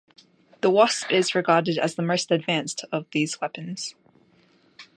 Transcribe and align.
The 0.61 0.71
Wasp 0.71 1.11
is 1.11 1.35
regarded 1.35 1.77
as 1.77 1.93
the 1.93 2.01
most 2.01 2.31
advanced 2.31 2.83
of 2.91 3.05
these 3.11 3.39
weapons. 3.39 3.93